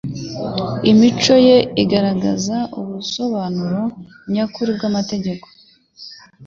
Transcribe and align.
Imico 0.91 1.33
ye 1.47 1.57
igaragaza 1.83 2.57
ubusobanuro 2.79 3.81
nyakuri 4.33 4.69
bw'amategeko 4.77 5.45